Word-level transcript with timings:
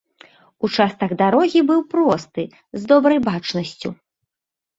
Участак 0.67 1.11
дарогі 1.19 1.61
быў 1.69 1.81
просты, 1.91 2.47
з 2.79 2.91
добрай 2.93 3.19
бачнасцю. 3.29 3.89